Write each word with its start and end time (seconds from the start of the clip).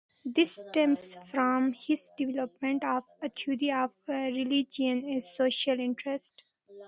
This 0.25 0.55
stems 0.55 1.13
from 1.29 1.73
his 1.73 2.11
development 2.17 2.83
of 2.83 3.03
a 3.21 3.29
theory 3.29 3.71
of 3.71 3.93
religion 4.07 5.07
as 5.07 5.35
social 5.35 5.79
interests. 5.79 6.41